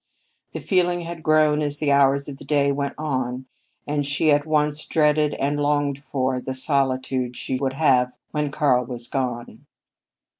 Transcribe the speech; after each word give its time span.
The 0.53 0.61
feeling 0.61 1.01
had 1.01 1.21
grown 1.21 1.61
as 1.61 1.77
the 1.77 1.91
hours 1.91 2.27
of 2.27 2.37
the 2.37 2.43
day 2.43 2.71
went 2.71 2.95
on, 2.97 3.45
and 3.85 4.03
she 4.03 4.31
at 4.31 4.47
once 4.47 4.87
dreaded 4.87 5.35
and 5.35 5.59
longed 5.59 5.99
for 6.01 6.41
the 6.41 6.55
solitude 6.55 7.37
she 7.37 7.59
should 7.59 7.73
have 7.73 8.11
when 8.31 8.49
Karl 8.49 8.83
was 8.85 9.07
gone. 9.07 9.67